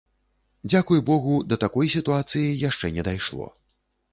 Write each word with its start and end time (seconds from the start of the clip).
Дзякуй 0.71 0.99
богу, 1.09 1.35
да 1.51 1.59
такой 1.65 1.91
сітуацыі 1.97 2.57
яшчэ 2.69 2.93
не 2.97 3.03
дайшло. 3.11 3.51